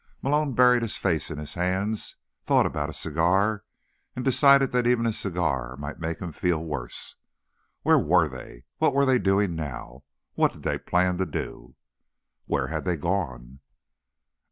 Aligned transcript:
Malone 0.23 0.55
buried 0.55 0.81
his 0.81 0.97
face 0.97 1.29
in 1.29 1.37
his 1.37 1.53
hands, 1.53 2.15
thought 2.43 2.65
about 2.65 2.89
a 2.89 2.93
cigar 2.95 3.63
and 4.15 4.25
decided 4.25 4.71
that 4.71 4.87
even 4.87 5.05
a 5.05 5.13
cigar 5.13 5.77
might 5.77 5.99
make 5.99 6.19
him 6.19 6.31
feel 6.31 6.65
worse. 6.65 7.17
Where 7.83 7.99
were 7.99 8.27
they? 8.27 8.63
What 8.79 8.95
were 8.95 9.05
they 9.05 9.19
doing 9.19 9.53
now? 9.53 10.03
What 10.33 10.53
did 10.53 10.63
they 10.63 10.79
plan 10.79 11.17
to 11.19 11.27
do? 11.27 11.75
Where 12.47 12.65
had 12.69 12.83
they 12.83 12.97
gone? 12.97 13.59